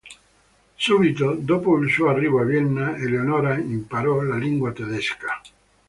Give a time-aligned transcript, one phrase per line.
[0.77, 5.39] Subito dopo il suo arrivo a Vienna, Eleonora imparò la lingua tedesca.